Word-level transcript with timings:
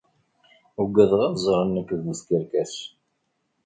Ugadeɣ 0.81 1.21
ad 1.27 1.35
ẓren 1.45 1.69
nekk 1.75 1.89
d 1.99 2.01
bu 2.05 2.13
tkerkas. 2.19 2.75